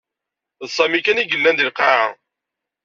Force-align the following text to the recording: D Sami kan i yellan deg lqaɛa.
D 0.61 0.67
Sami 0.75 0.99
kan 1.05 1.21
i 1.21 1.25
yellan 1.27 1.55
deg 1.57 1.67
lqaɛa. 1.69 2.09